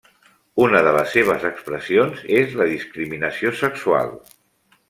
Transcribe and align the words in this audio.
Una 0.63 0.79
de 0.87 0.93
les 0.95 1.11
seves 1.17 1.45
expressions 1.49 2.25
és 2.39 2.57
la 2.63 2.69
discriminació 2.73 3.55
sexual. 3.63 4.15